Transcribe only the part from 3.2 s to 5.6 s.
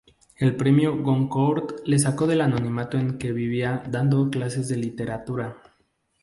vivía dando clases de literatura.